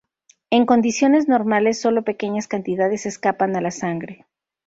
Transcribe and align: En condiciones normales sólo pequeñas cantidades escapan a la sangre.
En 0.49 0.65
condiciones 0.65 1.27
normales 1.27 1.79
sólo 1.79 2.03
pequeñas 2.03 2.47
cantidades 2.47 3.05
escapan 3.05 3.55
a 3.55 3.61
la 3.61 3.69
sangre. 3.69 4.25